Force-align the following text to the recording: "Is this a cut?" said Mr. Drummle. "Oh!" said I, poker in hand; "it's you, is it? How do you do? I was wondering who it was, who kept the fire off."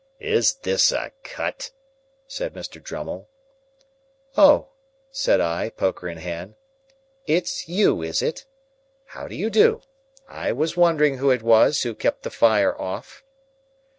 "Is 0.19 0.55
this 0.55 0.91
a 0.91 1.11
cut?" 1.23 1.69
said 2.25 2.55
Mr. 2.55 2.81
Drummle. 2.81 3.29
"Oh!" 4.35 4.69
said 5.11 5.39
I, 5.39 5.69
poker 5.69 6.09
in 6.09 6.17
hand; 6.17 6.55
"it's 7.27 7.69
you, 7.69 8.01
is 8.01 8.23
it? 8.23 8.47
How 9.05 9.27
do 9.27 9.35
you 9.35 9.51
do? 9.51 9.81
I 10.27 10.53
was 10.53 10.75
wondering 10.75 11.17
who 11.17 11.29
it 11.29 11.43
was, 11.43 11.83
who 11.83 11.93
kept 11.93 12.23
the 12.23 12.31
fire 12.31 12.75
off." 12.81 13.23